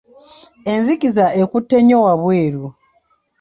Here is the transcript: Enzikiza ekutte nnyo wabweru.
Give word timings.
Enzikiza 0.71 1.25
ekutte 1.41 1.77
nnyo 1.81 1.97
wabweru. 2.05 2.65